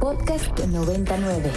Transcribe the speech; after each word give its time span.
Podcast 0.00 0.58
99. 0.58 1.50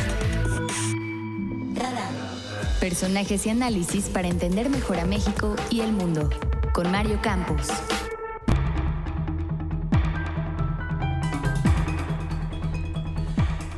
Personajes 2.82 3.46
y 3.46 3.50
análisis 3.50 4.10
para 4.10 4.28
entender 4.28 4.70
mejor 4.70 5.00
a 5.00 5.06
México 5.06 5.56
y 5.70 5.80
el 5.80 5.94
mundo. 5.94 6.30
Con 6.74 6.92
Mario 6.92 7.20
Campos. 7.22 7.70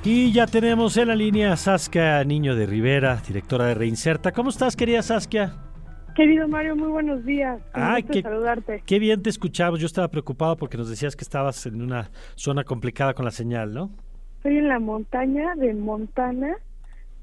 Y 0.04 0.32
ya 0.32 0.48
tenemos 0.48 0.98
en 0.98 1.10
la 1.10 1.16
línea 1.16 1.54
a 1.54 1.58
Saskia 1.58 2.24
Niño 2.24 2.56
de 2.56 2.66
Rivera, 2.66 3.22
directora 3.28 3.68
de 3.68 3.76
Reinserta. 3.76 4.32
¿Cómo 4.32 4.50
estás, 4.50 4.76
querida 4.76 5.04
Saskia? 5.04 5.54
Querido 6.16 6.48
Mario, 6.48 6.76
muy 6.76 6.88
buenos 6.88 7.24
días. 7.24 7.62
Ay, 7.74 8.02
qué, 8.02 8.24
saludarte. 8.24 8.82
Qué 8.84 8.98
bien 8.98 9.22
te 9.22 9.30
escuchamos. 9.30 9.80
Yo 9.80 9.86
estaba 9.86 10.08
preocupado 10.08 10.58
porque 10.58 10.76
nos 10.76 10.90
decías 10.90 11.16
que 11.16 11.24
estabas 11.24 11.68
en 11.68 11.84
una 11.84 12.10
zona 12.34 12.64
complicada 12.64 13.14
con 13.14 13.26
la 13.26 13.32
señal, 13.32 13.72
¿no? 13.72 13.92
Estoy 14.46 14.60
en 14.60 14.68
la 14.68 14.78
montaña 14.78 15.56
de 15.56 15.74
Montana, 15.74 16.56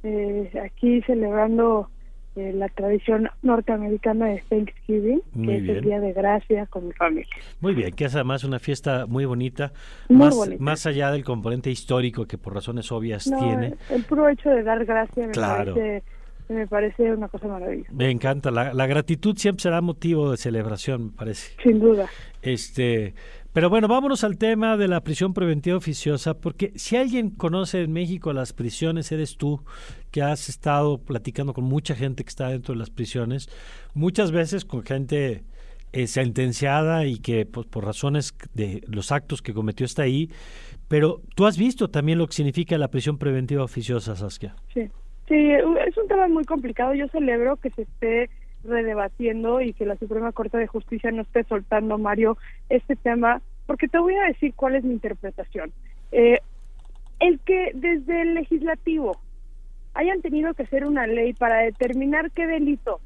eh, 0.03 0.51
aquí 0.61 1.03
celebrando 1.03 1.89
eh, 2.35 2.53
la 2.53 2.69
tradición 2.69 3.31
norteamericana 3.43 4.27
de 4.27 4.43
Thanksgiving, 4.49 5.23
que 5.33 5.57
es 5.59 5.69
el 5.69 5.83
Día 5.83 6.01
de 6.01 6.13
Gracia 6.15 6.67
con 6.67 6.89
mi 6.89 6.93
familia. 6.95 7.31
Muy 7.61 7.75
bien, 7.75 7.93
que 7.93 8.07
es 8.07 8.15
además 8.17 8.43
una 8.43 8.59
fiesta 8.59 9.07
muy 9.07 9.25
bonita, 9.25 9.73
muy 10.09 10.19
más, 10.19 10.35
bonita. 10.35 10.61
más 10.65 10.85
allá 10.87 11.13
del 11.13 11.23
componente 11.23 11.71
histórico 11.71 12.27
que 12.27 12.39
por 12.39 12.55
razones 12.55 12.91
obvias 12.91 13.23
tiene. 13.23 13.77
El 13.89 14.03
puro 14.03 14.29
hecho 14.29 14.51
de 14.51 14.65
dar 14.65 14.85
gracia 14.85 15.29
me, 15.29 15.33
parece, 15.33 16.03
me 16.49 16.67
parece 16.67 17.13
una 17.13 17.29
cosa 17.29 17.47
maravillosa. 17.47 17.93
Me 17.93 18.11
encanta, 18.11 18.51
la, 18.51 18.75
la 18.75 18.87
gratitud 18.89 19.37
siempre 19.37 19.63
será 19.63 19.81
motivo 19.81 20.33
de 20.33 20.39
celebración, 20.39 21.05
me 21.05 21.13
parece. 21.13 21.53
Sin 21.63 21.79
duda. 21.79 22.09
Este, 22.43 23.15
pero 23.53 23.69
bueno, 23.69 23.87
vámonos 23.87 24.25
al 24.25 24.39
tema 24.39 24.77
de 24.77 24.89
la 24.89 25.03
prisión 25.03 25.35
preventiva 25.35 25.77
oficiosa, 25.77 26.35
porque 26.35 26.73
si 26.75 26.97
alguien 26.97 27.31
conoce 27.31 27.83
en 27.83 27.93
México 27.93 28.33
las 28.33 28.53
prisiones, 28.53 29.13
eres 29.13 29.37
tú, 29.37 29.63
que 30.11 30.23
has 30.23 30.49
estado 30.49 30.99
platicando 30.99 31.53
con 31.53 31.65
mucha 31.65 31.95
gente 31.95 32.25
que 32.25 32.31
está 32.31 32.49
dentro 32.49 32.73
de 32.75 32.79
las 32.79 32.91
prisiones, 32.91 33.49
muchas 33.95 34.33
veces 34.33 34.65
con 34.65 34.83
gente 34.83 35.45
eh, 35.93 36.07
sentenciada 36.07 37.05
y 37.05 37.19
que 37.19 37.45
pues, 37.45 37.67
por 37.67 37.85
razones 37.85 38.35
de 38.55 38.83
los 38.87 39.13
actos 39.13 39.43
que 39.43 39.53
cometió 39.53 39.85
está 39.85 40.03
ahí, 40.03 40.31
pero 40.89 41.21
tú 41.35 41.45
has 41.45 41.59
visto 41.59 41.89
también 41.89 42.19
lo 42.19 42.27
que 42.27 42.33
significa 42.33 42.79
la 42.79 42.89
prisión 42.89 43.19
preventiva 43.19 43.63
oficiosa, 43.63 44.17
Saskia. 44.17 44.55
Sí, 44.73 44.89
sí, 45.29 45.51
es 45.87 45.97
un 45.99 46.09
tema 46.09 46.29
muy 46.29 46.45
complicado. 46.45 46.95
Yo 46.95 47.07
celebro 47.09 47.57
que 47.57 47.69
se 47.71 47.83
esté 47.83 48.31
redebatiendo 48.65 49.61
y 49.61 49.73
que 49.73 49.87
la 49.87 49.97
Suprema 49.97 50.33
Corte 50.33 50.59
de 50.59 50.67
Justicia 50.67 51.11
no 51.11 51.23
esté 51.23 51.45
soltando, 51.45 51.99
Mario, 51.99 52.37
este 52.69 52.97
tema, 52.97 53.41
porque 53.67 53.89
te 53.89 53.99
voy 53.99 54.15
a 54.15 54.27
decir 54.27 54.55
cuál 54.55 54.77
es 54.77 54.85
mi 54.85 54.93
interpretación. 54.93 55.73
Eh, 56.11 56.39
el 57.21 57.39
que 57.41 57.71
desde 57.75 58.23
el 58.23 58.35
legislativo 58.35 59.21
hayan 59.95 60.23
tenido 60.23 60.55
que 60.55 60.65
hacer 60.65 60.85
una 60.85 61.07
ley 61.07 61.33
para 61.33 61.61
determinar 61.61 62.31
qué 62.31 62.47
delito, 62.47 63.01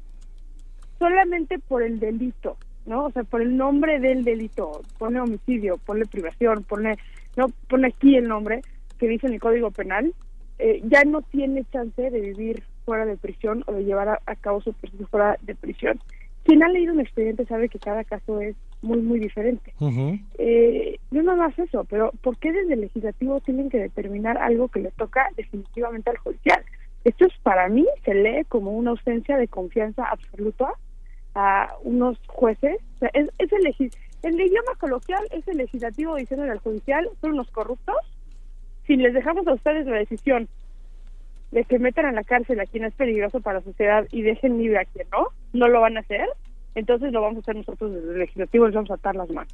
solamente 0.99 1.59
por 1.59 1.83
el 1.83 1.99
delito, 1.99 2.57
¿no? 2.85 3.05
O 3.05 3.11
sea, 3.11 3.23
por 3.23 3.41
el 3.41 3.55
nombre 3.55 3.99
del 3.99 4.23
delito, 4.23 4.81
pone 4.97 5.19
homicidio, 5.19 5.77
pone 5.77 6.05
privación, 6.05 6.63
pone, 6.63 6.97
no, 7.35 7.49
pone 7.69 7.87
aquí 7.87 8.15
el 8.15 8.27
nombre 8.27 8.61
que 8.97 9.07
dice 9.07 9.27
en 9.27 9.33
el 9.33 9.39
Código 9.39 9.71
Penal, 9.71 10.13
eh, 10.59 10.81
ya 10.85 11.03
no 11.03 11.21
tiene 11.21 11.65
chance 11.71 12.09
de 12.09 12.19
vivir 12.19 12.63
fuera 12.87 13.05
de 13.05 13.17
prisión 13.17 13.65
o 13.67 13.73
de 13.73 13.83
llevar 13.83 14.21
a, 14.25 14.35
cabo 14.37 14.61
su 14.61 14.71
proceso 14.71 15.05
fuera 15.07 15.37
de 15.41 15.55
prisión. 15.55 15.99
Quien 16.45 16.63
ha 16.63 16.69
leído 16.69 16.93
un 16.93 17.01
expediente 17.01 17.45
sabe 17.45 17.67
que 17.67 17.79
cada 17.79 18.05
caso 18.05 18.39
es 18.39 18.55
muy, 18.81 19.01
muy 19.01 19.19
diferente. 19.19 19.73
eh, 20.37 20.97
no 21.11 21.21
nada 21.21 21.37
más 21.37 21.59
eso, 21.59 21.83
pero 21.83 22.13
¿por 22.21 22.37
qué 22.37 22.53
desde 22.53 22.75
el 22.75 22.81
legislativo 22.81 23.41
tienen 23.41 23.69
que 23.69 23.79
determinar 23.79 24.37
algo 24.37 24.69
que 24.69 24.79
le 24.79 24.91
toca 24.91 25.27
definitivamente 25.35 26.09
al 26.11 26.17
judicial? 26.19 26.63
Esto 27.03 27.25
es 27.25 27.33
para 27.43 27.67
mí, 27.67 27.85
se 28.05 28.13
lee 28.13 28.45
como 28.47 28.71
una 28.71 28.91
ausencia 28.91 29.35
de 29.35 29.49
confianza 29.49 30.05
absoluta 30.05 30.69
a 31.35 31.73
unos 31.83 32.17
jueces. 32.27 32.77
O 32.95 32.99
sea, 32.99 33.09
es, 33.13 33.29
es 33.37 33.51
el, 33.51 33.91
el 34.23 34.41
idioma 34.41 34.75
coloquial 34.79 35.27
es 35.31 35.45
el 35.49 35.57
legislativo 35.57 36.15
diciendo 36.15 36.49
al 36.49 36.59
judicial, 36.59 37.09
son 37.19 37.33
unos 37.33 37.51
corruptos. 37.51 37.97
Si 38.85 38.95
les 38.95 39.13
dejamos 39.13 39.45
a 39.45 39.53
ustedes 39.53 39.85
la 39.85 39.97
decisión 39.97 40.47
de 41.51 41.63
que 41.63 41.79
metan 41.79 42.05
a 42.05 42.11
la 42.11 42.23
cárcel 42.23 42.59
a 42.59 42.65
quien 42.65 42.83
es 42.83 42.93
peligroso 42.93 43.39
para 43.41 43.59
la 43.59 43.65
sociedad 43.65 44.05
y 44.11 44.21
dejen 44.21 44.57
libre 44.57 44.79
a 44.79 44.85
quien 44.85 45.07
no, 45.11 45.27
no 45.53 45.67
lo 45.67 45.81
van 45.81 45.97
a 45.97 46.01
hacer, 46.01 46.27
entonces 46.75 47.11
lo 47.11 47.21
vamos 47.21 47.37
a 47.37 47.39
hacer 47.39 47.55
nosotros 47.55 47.91
desde 47.91 48.11
el 48.11 48.19
legislativo, 48.19 48.65
les 48.65 48.75
vamos 48.75 48.91
a 48.91 48.95
atar 48.95 49.15
las 49.15 49.29
manos. 49.29 49.53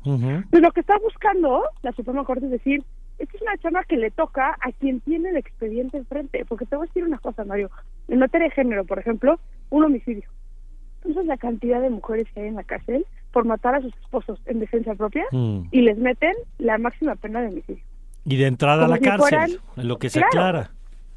Pues 0.49 0.61
lo 0.61 0.71
que 0.71 0.81
está 0.81 0.97
buscando 0.99 1.63
la 1.81 1.91
Suprema 1.93 2.25
Corte 2.25 2.45
es 2.45 2.51
decir, 2.51 2.83
esta 3.17 3.37
es 3.37 3.41
una 3.41 3.57
chama 3.57 3.83
que 3.83 3.95
le 3.95 4.11
toca 4.11 4.57
a 4.59 4.71
quien 4.73 4.99
tiene 5.01 5.29
el 5.29 5.37
expediente 5.37 5.97
enfrente, 5.97 6.43
porque 6.45 6.65
te 6.65 6.75
voy 6.75 6.85
a 6.85 6.87
decir 6.87 7.03
una 7.03 7.19
cosa, 7.19 7.45
Mario, 7.45 7.69
en 8.07 8.19
materia 8.19 8.47
de 8.47 8.53
género, 8.53 8.85
por 8.85 8.99
ejemplo, 8.99 9.39
un 9.69 9.85
homicidio. 9.85 10.27
Entonces 10.97 11.25
la 11.25 11.37
cantidad 11.37 11.81
de 11.81 11.89
mujeres 11.89 12.27
que 12.33 12.41
hay 12.41 12.47
en 12.47 12.55
la 12.55 12.63
cárcel 12.63 13.05
por 13.31 13.45
matar 13.45 13.75
a 13.75 13.81
sus 13.81 13.95
esposos 13.97 14.41
en 14.45 14.59
defensa 14.59 14.95
propia 14.95 15.25
y 15.31 15.81
les 15.81 15.97
meten 15.97 16.33
la 16.57 16.77
máxima 16.77 17.15
pena 17.15 17.41
de 17.41 17.47
homicidio. 17.47 17.83
Y 18.25 18.37
de 18.37 18.47
entrada 18.47 18.85
a 18.85 18.87
la 18.87 18.99
cárcel, 18.99 19.59
en 19.75 19.87
lo 19.87 19.97
que 19.97 20.09
se 20.09 20.19
aclara. 20.19 20.71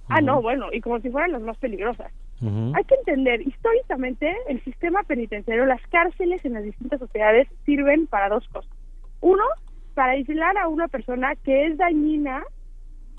Ah, 0.09 0.21
no, 0.21 0.41
bueno, 0.41 0.69
y 0.73 0.81
como 0.81 1.01
si 1.01 1.11
fueran 1.11 1.33
las 1.33 1.43
más 1.43 1.57
peligrosas. 1.59 2.13
Hay 2.41 2.85
que 2.85 2.95
entender, 2.97 3.41
históricamente, 3.41 4.37
el 4.49 4.63
sistema 4.63 5.03
penitenciario, 5.05 5.65
las 5.65 5.81
cárceles 5.87 6.45
en 6.45 6.53
las 6.53 6.65
distintas 6.65 7.01
sociedades 7.01 7.49
sirven 7.65 8.07
para 8.07 8.29
dos 8.29 8.47
cosas. 8.49 8.71
Uno, 9.21 9.43
para 9.95 10.13
aislar 10.13 10.59
a 10.59 10.69
una 10.69 10.87
persona 10.89 11.35
que 11.37 11.67
es 11.67 11.79
dañina 11.79 12.45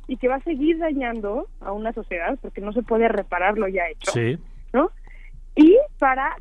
y 0.07 0.17
que 0.17 0.27
va 0.27 0.35
a 0.35 0.43
seguir 0.43 0.77
dañando 0.77 1.47
a 1.61 1.71
una 1.71 1.93
sociedad, 1.93 2.37
porque 2.41 2.61
no 2.61 2.73
se 2.73 2.83
puede 2.83 3.07
reparar 3.07 3.57
lo 3.57 3.67
ya 3.67 3.89
hecho. 3.89 4.11
Sí. 4.11 4.37
¿No? 4.71 4.91
Y 5.55 5.75
para 5.97 6.35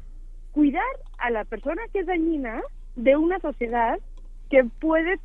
cuidar 0.53 0.85
a 1.19 1.31
la 1.31 1.45
persona 1.45 1.83
que 1.93 2.01
es 2.01 2.07
dañina 2.07 2.63
de 2.95 3.17
una 3.17 3.39
sociedad 3.41 3.99
que 4.51 4.65
puede, 4.65 5.19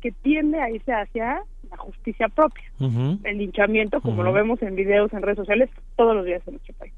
que 0.00 0.12
tiende 0.12 0.60
a 0.60 0.70
irse 0.70 0.92
hacia 0.92 1.42
la 1.70 1.76
justicia 1.76 2.28
propia, 2.28 2.64
el 3.24 3.38
linchamiento, 3.38 4.00
como 4.00 4.22
lo 4.22 4.32
vemos 4.32 4.60
en 4.62 4.74
videos 4.74 5.12
en 5.12 5.22
redes 5.22 5.38
sociales 5.38 5.70
todos 5.96 6.14
los 6.14 6.24
días 6.24 6.42
en 6.46 6.54
nuestro 6.54 6.74
país. 6.74 6.92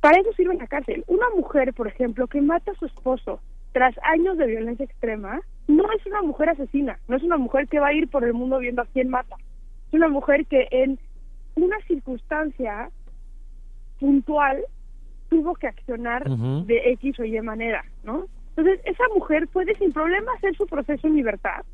Para 0.00 0.18
eso 0.18 0.32
sirve 0.32 0.54
la 0.56 0.66
cárcel. 0.66 1.04
Una 1.06 1.26
mujer, 1.36 1.74
por 1.74 1.86
ejemplo, 1.88 2.26
que 2.26 2.40
mata 2.40 2.72
a 2.72 2.74
su 2.74 2.86
esposo 2.86 3.40
tras 3.72 3.94
años 4.02 4.36
de 4.38 4.46
violencia 4.46 4.84
extrema, 4.84 5.40
no 5.68 5.84
es 5.92 6.04
una 6.06 6.22
mujer 6.22 6.50
asesina, 6.50 6.98
no 7.06 7.16
es 7.16 7.22
una 7.22 7.36
mujer 7.36 7.68
que 7.68 7.78
va 7.78 7.88
a 7.88 7.92
ir 7.92 8.08
por 8.08 8.24
el 8.24 8.34
mundo 8.34 8.58
viendo 8.58 8.82
a 8.82 8.86
quién 8.86 9.08
mata. 9.08 9.36
Es 9.88 9.94
una 9.94 10.08
mujer 10.08 10.46
que 10.46 10.68
en 10.70 10.98
una 11.54 11.78
circunstancia 11.86 12.90
puntual 13.98 14.64
tuvo 15.28 15.54
que 15.54 15.68
accionar 15.68 16.28
de 16.28 16.92
X 16.92 17.20
o 17.20 17.24
Y 17.24 17.40
manera, 17.40 17.84
¿no? 18.02 18.26
Entonces, 18.56 18.80
esa 18.84 19.04
mujer 19.14 19.46
puede 19.48 19.74
sin 19.76 19.92
problema 19.92 20.32
hacer 20.32 20.56
su 20.56 20.66
proceso 20.66 21.06
en 21.06 21.16
libertad, 21.16 21.64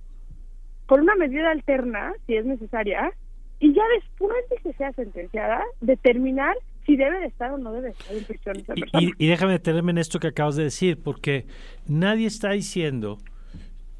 con 0.87 1.01
una 1.01 1.15
medida 1.17 1.51
alterna, 1.51 2.13
si 2.27 2.37
es 2.37 2.47
necesaria, 2.47 3.13
y 3.59 3.75
ya 3.75 3.83
después 4.01 4.37
de 4.51 4.57
que 4.57 4.73
sea 4.75 4.93
sentenciada, 4.93 5.63
determinar 5.81 6.57
si 6.85 6.97
debe 6.97 7.19
de 7.21 7.27
estar 7.27 7.51
o 7.53 7.59
no 7.59 7.73
debe 7.73 7.91
estar 7.91 8.15
en 8.15 8.25
prisión 8.25 8.57
esa 8.57 8.75
persona. 8.75 9.03
Y, 9.03 9.13
y, 9.19 9.29
déjame 9.29 9.53
detenerme 9.53 9.91
en 9.93 9.99
esto 9.99 10.21
que 10.21 10.29
acabas 10.29 10.57
de 10.57 10.65
decir, 10.65 11.03
porque 11.03 11.47
nadie 11.89 12.27
está 12.27 12.51
diciendo 12.51 13.19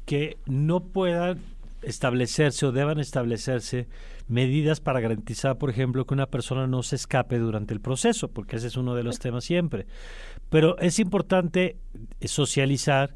que 0.05 0.37
no 0.45 0.79
puedan 0.79 1.39
establecerse 1.81 2.65
o 2.65 2.71
deban 2.71 2.99
establecerse 2.99 3.87
medidas 4.27 4.79
para 4.79 4.99
garantizar, 4.99 5.57
por 5.57 5.69
ejemplo, 5.69 6.05
que 6.05 6.13
una 6.13 6.27
persona 6.27 6.67
no 6.67 6.83
se 6.83 6.95
escape 6.95 7.37
durante 7.39 7.73
el 7.73 7.81
proceso, 7.81 8.29
porque 8.29 8.57
ese 8.57 8.67
es 8.67 8.77
uno 8.77 8.95
de 8.95 9.03
los 9.03 9.19
temas 9.19 9.43
siempre. 9.43 9.85
Pero 10.49 10.77
es 10.79 10.99
importante 10.99 11.77
socializar 12.21 13.15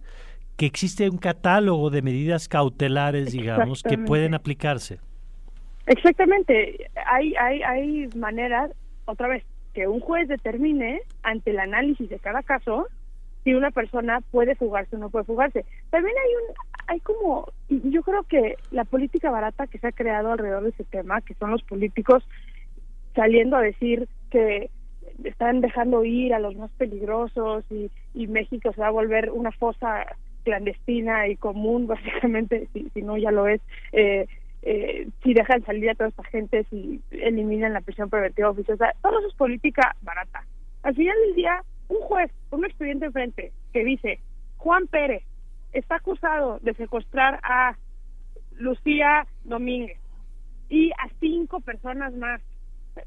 que 0.62 0.68
existe 0.68 1.10
un 1.10 1.18
catálogo 1.18 1.90
de 1.90 2.04
medidas 2.04 2.48
cautelares, 2.48 3.32
digamos, 3.32 3.82
que 3.82 3.98
pueden 3.98 4.36
aplicarse. 4.36 5.00
Exactamente. 5.88 6.88
Hay, 7.08 7.34
hay, 7.34 7.64
hay 7.64 8.10
maneras, 8.16 8.70
otra 9.06 9.28
vez, 9.28 9.44
que 9.74 9.88
un 9.88 10.00
juez 10.00 10.28
determine 10.28 11.02
ante 11.24 11.50
el 11.50 11.60
análisis 11.60 12.08
de 12.08 12.20
cada 12.20 12.44
caso 12.44 12.86
si 13.44 13.56
una 13.56 13.72
persona 13.72 14.22
puede 14.30 14.54
fugarse 14.54 14.98
o 14.98 15.00
no 15.00 15.10
puede 15.10 15.26
fugarse. 15.26 15.66
También 15.90 16.16
hay 16.16 16.36
un, 16.36 16.56
hay 16.86 17.00
como, 17.00 17.52
yo 17.68 18.04
creo 18.04 18.22
que 18.22 18.56
la 18.70 18.86
política 18.86 19.32
barata 19.32 19.66
que 19.66 19.80
se 19.80 19.88
ha 19.88 19.92
creado 19.92 20.32
alrededor 20.32 20.62
de 20.62 20.70
ese 20.70 20.84
tema, 20.84 21.22
que 21.22 21.34
son 21.34 21.50
los 21.50 21.64
políticos 21.64 22.24
saliendo 23.16 23.58
a 23.58 23.62
decir 23.62 24.08
que 24.30 24.70
están 25.24 25.62
dejando 25.62 26.06
ir 26.06 26.36
a 26.36 26.40
los 26.40 26.56
más 26.56 26.70
peligrosos 26.78 27.64
y, 27.72 27.90
y 28.14 28.28
México 28.28 28.72
se 28.74 28.82
va 28.82 28.90
a 28.90 28.92
volver 28.92 29.32
una 29.32 29.52
fosa 29.52 30.06
clandestina 30.42 31.28
y 31.28 31.38
común, 31.38 31.88
básicamente, 31.88 32.68
si, 32.74 32.90
si 32.94 33.02
no 33.02 33.18
ya 33.18 33.32
lo 33.32 33.48
es, 33.48 33.62
eh, 33.92 34.28
eh, 34.64 35.08
si 35.24 35.34
dejan 35.34 35.64
salir 35.66 35.90
a 35.90 35.96
toda 35.96 36.10
esta 36.10 36.24
gente, 36.26 36.66
si 36.70 37.02
eliminan 37.12 37.74
la 37.74 37.82
prisión 37.82 38.10
preventiva 38.10 38.50
oficiosa, 38.50 38.94
todo 39.02 39.20
eso 39.20 39.30
es 39.30 39.36
política 39.36 39.96
barata. 40.02 40.46
Al 40.84 40.96
final 40.96 41.16
del 41.26 41.36
día, 41.36 41.64
un 41.88 42.00
juez 42.02 42.32
un 42.52 42.66
expediente 42.66 43.06
enfrente 43.06 43.52
que 43.74 43.84
dice, 43.84 44.20
Juan 44.58 44.88
Pérez 44.88 45.24
está 45.74 45.96
acusado 45.96 46.60
de 46.62 46.74
secuestrar 46.74 47.40
a 47.44 47.76
Lucía 48.58 49.26
Domínguez 49.44 49.98
y 50.70 50.92
a 50.92 51.10
cinco 51.20 51.60
personas 51.62 52.14
más. 52.14 52.42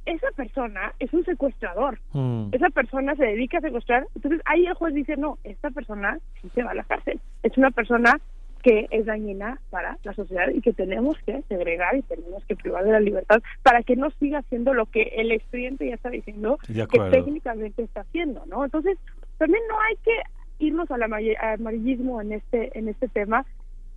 Esa 0.06 0.30
persona 0.36 0.92
es 0.98 1.12
un 1.12 1.24
secuestrador. 1.24 1.98
Mm. 2.12 2.48
Esa 2.52 2.70
persona 2.70 3.14
se 3.16 3.24
dedica 3.24 3.58
a 3.58 3.62
secuestrar. 3.62 4.06
Entonces 4.14 4.40
ahí 4.46 4.66
el 4.66 4.74
juez 4.74 4.94
dice, 4.94 5.16
no, 5.16 5.38
esta 5.44 5.70
persona 5.70 6.18
sí 6.40 6.48
se 6.54 6.62
va 6.62 6.72
a 6.72 6.74
la 6.74 6.84
cárcel. 6.84 7.20
Es 7.42 7.56
una 7.56 7.70
persona 7.70 8.20
que 8.62 8.88
es 8.90 9.04
dañina 9.04 9.60
para 9.68 9.98
la 10.04 10.14
sociedad 10.14 10.48
y 10.48 10.62
que 10.62 10.72
tenemos 10.72 11.18
que 11.26 11.42
segregar 11.48 11.96
y 11.96 12.02
tenemos 12.02 12.42
que 12.46 12.56
privar 12.56 12.82
de 12.82 12.92
la 12.92 13.00
libertad 13.00 13.42
para 13.62 13.82
que 13.82 13.94
no 13.94 14.10
siga 14.12 14.38
haciendo 14.38 14.72
lo 14.72 14.86
que 14.86 15.02
el 15.16 15.32
expediente 15.32 15.86
ya 15.86 15.96
está 15.96 16.08
diciendo 16.08 16.58
que 16.66 16.98
técnicamente 17.10 17.82
está 17.82 18.00
haciendo, 18.00 18.42
¿no? 18.46 18.64
Entonces, 18.64 18.96
también 19.36 19.62
no 19.68 19.78
hay 19.80 19.96
que 19.96 20.18
irnos 20.64 20.90
al 20.90 21.02
amarillismo 21.02 22.22
en 22.22 22.32
este 22.32 22.78
en 22.78 22.88
este 22.88 23.08
tema 23.08 23.44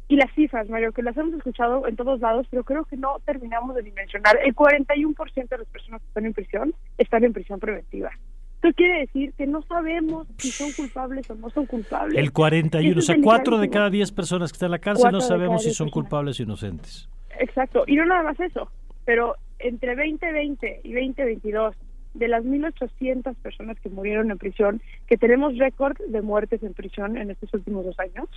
y 0.07 0.15
las 0.15 0.31
cifras, 0.33 0.69
Mario, 0.69 0.93
que 0.93 1.03
las 1.03 1.17
hemos 1.17 1.33
escuchado 1.33 1.87
en 1.87 1.95
todos 1.95 2.19
lados, 2.21 2.47
pero 2.49 2.63
creo 2.63 2.85
que 2.85 2.95
no 2.95 3.19
terminamos 3.25 3.75
de 3.75 3.81
dimensionar. 3.81 4.37
El 4.43 4.55
41% 4.55 5.49
de 5.49 5.57
las 5.57 5.67
personas 5.67 6.01
que 6.01 6.07
están 6.07 6.25
en 6.25 6.33
prisión 6.33 6.73
están 6.97 7.23
en 7.25 7.33
prisión 7.33 7.59
preventiva. 7.59 8.11
Esto 8.55 8.69
quiere 8.75 9.01
decir 9.01 9.33
que 9.33 9.45
no 9.45 9.61
sabemos 9.63 10.27
si 10.37 10.49
son 10.49 10.71
culpables 10.71 11.29
o 11.29 11.35
no 11.35 11.49
son 11.49 11.65
culpables. 11.65 12.17
El 12.17 12.31
41, 12.31 12.97
o 12.97 13.01
sea, 13.01 13.15
es 13.15 13.21
4 13.21 13.57
de 13.59 13.69
cada 13.69 13.89
10 13.89 14.11
personas 14.13 14.51
que 14.51 14.55
están 14.55 14.67
en 14.67 14.71
la 14.71 14.79
cárcel 14.79 15.11
no 15.11 15.21
sabemos 15.21 15.63
si 15.63 15.69
son 15.71 15.87
personas. 15.87 15.93
culpables 15.93 16.39
o 16.39 16.43
inocentes. 16.43 17.09
Exacto, 17.39 17.83
y 17.85 17.95
no 17.95 18.05
nada 18.05 18.23
más 18.23 18.39
eso, 18.39 18.71
pero 19.05 19.35
entre 19.59 19.95
2020 19.95 20.81
y 20.83 20.93
2022, 20.93 21.75
de 22.15 22.27
las 22.27 22.43
1.800 22.43 23.35
personas 23.35 23.79
que 23.79 23.89
murieron 23.89 24.31
en 24.31 24.37
prisión, 24.39 24.81
que 25.05 25.17
tenemos 25.17 25.55
récord 25.57 25.97
de 26.07 26.21
muertes 26.21 26.63
en 26.63 26.73
prisión 26.73 27.15
en 27.17 27.29
estos 27.29 27.53
últimos 27.53 27.85
dos 27.85 27.99
años, 27.99 28.27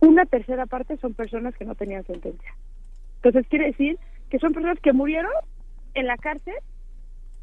una 0.00 0.26
tercera 0.26 0.66
parte 0.66 0.96
son 0.98 1.14
personas 1.14 1.54
que 1.56 1.64
no 1.64 1.74
tenían 1.74 2.04
sentencia. 2.04 2.54
Entonces 3.16 3.46
quiere 3.48 3.66
decir 3.66 3.98
que 4.30 4.38
son 4.38 4.52
personas 4.52 4.78
que 4.80 4.92
murieron 4.92 5.32
en 5.94 6.06
la 6.06 6.16
cárcel, 6.16 6.54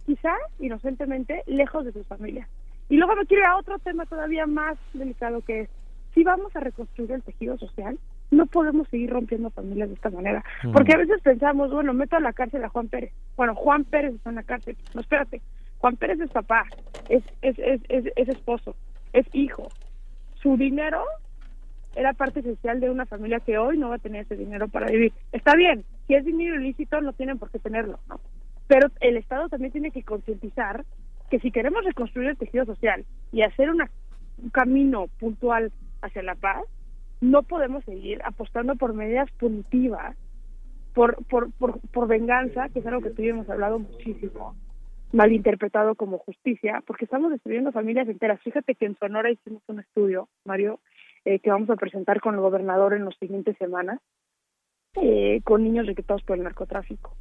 quizá 0.05 0.33
inocentemente, 0.59 1.43
lejos 1.47 1.85
de 1.85 1.91
sus 1.91 2.05
familias. 2.07 2.47
Y 2.89 2.97
luego 2.97 3.15
me 3.15 3.25
quiero 3.25 3.43
ir 3.43 3.49
a 3.49 3.57
otro 3.57 3.79
tema 3.79 4.05
todavía 4.05 4.45
más 4.45 4.77
delicado 4.93 5.41
que 5.41 5.61
es, 5.61 5.69
si 6.13 6.23
vamos 6.23 6.55
a 6.55 6.59
reconstruir 6.59 7.11
el 7.11 7.23
tejido 7.23 7.57
social, 7.57 7.97
no 8.29 8.45
podemos 8.45 8.87
seguir 8.89 9.09
rompiendo 9.09 9.49
familias 9.49 9.89
de 9.89 9.95
esta 9.95 10.09
manera. 10.09 10.43
Ujú. 10.63 10.73
Porque 10.73 10.93
a 10.93 10.97
veces 10.97 11.21
pensamos, 11.21 11.71
bueno, 11.71 11.93
meto 11.93 12.17
a 12.17 12.19
la 12.19 12.33
cárcel 12.33 12.63
a 12.63 12.69
Juan 12.69 12.87
Pérez. 12.87 13.11
Bueno, 13.35 13.55
Juan 13.55 13.83
Pérez 13.85 14.13
está 14.13 14.29
en 14.29 14.35
la 14.35 14.43
cárcel. 14.43 14.77
No, 14.93 15.01
espérate. 15.01 15.41
Juan 15.79 15.97
Pérez 15.97 16.19
es 16.21 16.31
papá, 16.31 16.65
es, 17.09 17.23
es, 17.41 17.59
es, 17.59 17.81
es, 17.89 18.05
es 18.15 18.29
esposo, 18.29 18.75
es 19.11 19.25
hijo. 19.33 19.67
Su 20.35 20.55
dinero 20.55 21.03
era 21.95 22.13
parte 22.13 22.39
esencial 22.39 22.79
de 22.79 22.89
una 22.89 23.05
familia 23.05 23.39
que 23.39 23.57
hoy 23.57 23.77
no 23.77 23.89
va 23.89 23.95
a 23.95 23.99
tener 23.99 24.23
ese 24.25 24.35
dinero 24.35 24.67
para 24.67 24.87
vivir. 24.87 25.13
Está 25.31 25.55
bien, 25.55 25.83
si 26.07 26.15
es 26.15 26.25
dinero 26.25 26.59
ilícito 26.59 26.99
no 27.01 27.13
tienen 27.13 27.37
por 27.39 27.49
qué 27.51 27.59
tenerlo, 27.59 27.99
¿no? 28.07 28.19
Pero 28.67 28.87
el 29.01 29.17
Estado 29.17 29.49
también 29.49 29.71
tiene 29.71 29.91
que 29.91 30.03
concientizar 30.03 30.85
que 31.29 31.39
si 31.39 31.51
queremos 31.51 31.83
reconstruir 31.83 32.29
el 32.29 32.37
tejido 32.37 32.65
social 32.65 33.05
y 33.31 33.41
hacer 33.41 33.69
una- 33.69 33.89
un 34.41 34.49
camino 34.49 35.07
puntual 35.19 35.71
hacia 36.01 36.23
la 36.23 36.35
paz, 36.35 36.63
no 37.21 37.43
podemos 37.43 37.83
seguir 37.85 38.21
apostando 38.23 38.75
por 38.75 38.93
medidas 38.93 39.29
punitivas, 39.39 40.15
por, 40.93 41.23
por, 41.25 41.49
por, 41.91 42.07
venganza, 42.07 42.69
que 42.69 42.79
es 42.79 42.85
algo 42.85 43.01
que 43.01 43.29
hemos 43.29 43.49
hablado 43.49 43.79
muchísimo, 43.79 44.55
malinterpretado 45.11 45.95
como 45.95 46.17
justicia, 46.19 46.83
porque 46.85 47.05
estamos 47.05 47.31
destruyendo 47.31 47.71
familias 47.71 48.07
enteras. 48.07 48.41
Fíjate 48.41 48.75
que 48.75 48.85
en 48.85 48.97
Sonora 48.97 49.31
hicimos 49.31 49.61
un 49.67 49.79
estudio, 49.79 50.27
Mario, 50.45 50.79
eh, 51.25 51.39
que 51.39 51.49
vamos 51.49 51.69
a 51.69 51.75
presentar 51.75 52.19
con 52.21 52.35
el 52.35 52.41
gobernador 52.41 52.93
en 52.93 53.05
las 53.05 53.15
siguientes 53.17 53.57
semanas, 53.57 53.99
eh, 54.95 55.41
con 55.43 55.63
niños 55.63 55.87
reclutados 55.87 56.23
por 56.23 56.37
el 56.37 56.43
narcotráfico. 56.43 57.15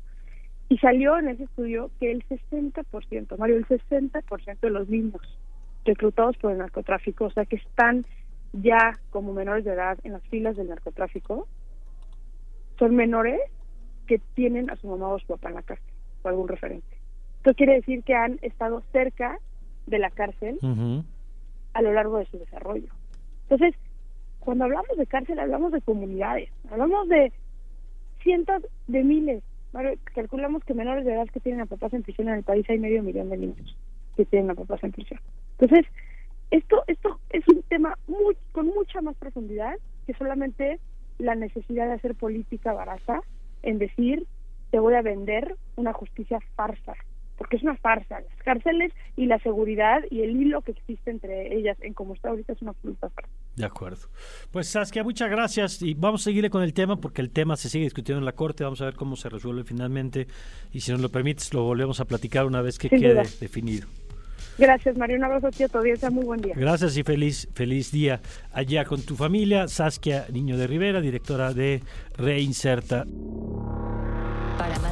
Y 0.68 0.78
salió 0.78 1.18
en 1.18 1.28
ese 1.28 1.44
estudio 1.44 1.90
que 2.00 2.10
el 2.10 2.24
60%, 2.26 3.36
Mario, 3.36 3.56
el 3.56 3.66
60% 3.66 4.60
de 4.60 4.70
los 4.70 4.88
niños 4.88 5.20
reclutados 5.84 6.36
por 6.38 6.52
el 6.52 6.58
narcotráfico, 6.58 7.26
o 7.26 7.30
sea, 7.30 7.44
que 7.44 7.56
están 7.56 8.04
ya 8.52 8.98
como 9.10 9.32
menores 9.32 9.64
de 9.64 9.72
edad 9.72 9.98
en 10.04 10.12
las 10.12 10.22
filas 10.28 10.56
del 10.56 10.68
narcotráfico, 10.68 11.46
son 12.78 12.96
menores 12.96 13.40
que 14.06 14.18
tienen 14.34 14.70
a 14.70 14.76
su 14.76 14.88
mamá 14.88 15.08
o 15.08 15.16
a 15.16 15.20
su 15.20 15.26
papá 15.26 15.48
en 15.48 15.54
la 15.56 15.62
cárcel 15.62 15.92
o 16.22 16.28
algún 16.28 16.48
referente. 16.48 16.96
Esto 17.38 17.54
quiere 17.54 17.74
decir 17.74 18.02
que 18.04 18.14
han 18.14 18.38
estado 18.42 18.82
cerca 18.92 19.38
de 19.86 19.98
la 19.98 20.10
cárcel 20.10 20.58
a 21.74 21.82
lo 21.82 21.92
largo 21.92 22.18
de 22.18 22.26
su 22.26 22.38
desarrollo. 22.38 22.92
Entonces, 23.48 23.74
cuando 24.44 24.64
hablamos 24.64 24.96
de 24.96 25.06
cárcel, 25.06 25.38
hablamos 25.38 25.72
de 25.72 25.80
comunidades, 25.80 26.50
hablamos 26.70 27.08
de 27.08 27.32
cientos 28.22 28.62
de 28.88 29.02
miles. 29.02 29.42
Calculamos 30.14 30.64
que 30.64 30.74
menores 30.74 31.04
de 31.04 31.14
edad 31.14 31.26
que 31.32 31.40
tienen 31.40 31.62
a 31.62 31.66
papás 31.66 31.94
en 31.94 32.02
prisión 32.02 32.28
en 32.28 32.34
el 32.34 32.42
país 32.42 32.68
hay 32.68 32.78
medio 32.78 33.02
millón 33.02 33.30
de 33.30 33.38
niños 33.38 33.76
que 34.16 34.26
tienen 34.26 34.50
a 34.50 34.54
papás 34.54 34.82
en 34.84 34.92
prisión. 34.92 35.20
Entonces, 35.58 35.86
esto, 36.50 36.82
esto 36.86 37.18
es 37.30 37.46
un 37.48 37.62
tema 37.62 37.96
muy, 38.06 38.36
con 38.52 38.66
mucha 38.66 39.00
más 39.00 39.16
profundidad 39.16 39.76
que 40.06 40.12
solamente 40.14 40.78
la 41.18 41.34
necesidad 41.34 41.86
de 41.86 41.94
hacer 41.94 42.14
política 42.14 42.72
barata 42.72 43.22
en 43.62 43.78
decir 43.78 44.26
te 44.70 44.78
voy 44.78 44.94
a 44.94 45.02
vender 45.02 45.56
una 45.76 45.92
justicia 45.92 46.38
farsa, 46.56 46.94
porque 47.36 47.56
es 47.56 47.62
una 47.62 47.76
farsa. 47.76 48.20
Las 48.20 48.42
cárceles 48.44 48.92
y 49.16 49.26
la 49.26 49.38
seguridad 49.40 50.00
y 50.10 50.22
el 50.22 50.30
hilo 50.40 50.62
que 50.62 50.72
existe 50.72 51.10
entre 51.10 51.54
ellas 51.56 51.76
en 51.80 51.92
cómo 51.94 52.14
está 52.14 52.30
ahorita 52.30 52.52
es 52.52 52.62
una 52.62 52.72
absoluta 52.72 53.08
farsa. 53.10 53.30
De 53.56 53.64
acuerdo. 53.64 54.08
Pues 54.50 54.68
Saskia, 54.68 55.04
muchas 55.04 55.30
gracias 55.30 55.82
y 55.82 55.94
vamos 55.94 56.22
a 56.22 56.24
seguirle 56.24 56.50
con 56.50 56.62
el 56.62 56.72
tema 56.72 56.96
porque 56.96 57.20
el 57.22 57.30
tema 57.30 57.56
se 57.56 57.68
sigue 57.68 57.84
discutiendo 57.84 58.18
en 58.18 58.24
la 58.24 58.32
Corte, 58.32 58.64
vamos 58.64 58.80
a 58.80 58.86
ver 58.86 58.94
cómo 58.94 59.16
se 59.16 59.28
resuelve 59.28 59.64
finalmente 59.64 60.26
y 60.72 60.80
si 60.80 60.92
nos 60.92 61.00
lo 61.00 61.08
permites 61.10 61.52
lo 61.52 61.62
volvemos 61.64 62.00
a 62.00 62.04
platicar 62.04 62.46
una 62.46 62.62
vez 62.62 62.78
que 62.78 62.88
Sin 62.88 63.00
quede 63.00 63.10
duda. 63.14 63.22
definido. 63.40 63.88
Gracias, 64.58 64.96
María. 64.98 65.16
Un 65.16 65.24
abrazo 65.24 65.46
a 65.46 65.50
ti 65.50 65.62
a 65.62 65.68
tu 65.68 65.78
audiencia. 65.78 66.10
Muy 66.10 66.24
buen 66.26 66.40
día. 66.42 66.54
Gracias 66.56 66.94
y 66.98 67.02
feliz, 67.02 67.48
feliz 67.54 67.90
día 67.90 68.20
allá 68.52 68.84
con 68.84 69.00
tu 69.00 69.16
familia. 69.16 69.66
Saskia 69.66 70.26
Niño 70.30 70.58
de 70.58 70.66
Rivera, 70.66 71.00
directora 71.00 71.54
de 71.54 71.82
Reinserta. 72.18 73.06
Para 74.58 74.78
más 74.80 74.91